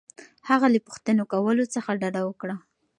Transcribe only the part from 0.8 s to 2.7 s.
پوښتنې کولو څخه ډډه کوي.